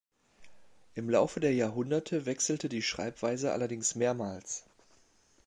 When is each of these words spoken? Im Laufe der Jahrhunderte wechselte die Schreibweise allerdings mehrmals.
Im 0.95 1.11
Laufe 1.11 1.39
der 1.39 1.53
Jahrhunderte 1.53 2.25
wechselte 2.25 2.69
die 2.69 2.81
Schreibweise 2.81 3.51
allerdings 3.53 3.93
mehrmals. 3.93 4.63